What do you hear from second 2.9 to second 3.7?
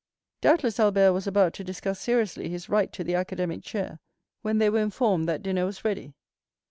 to the academic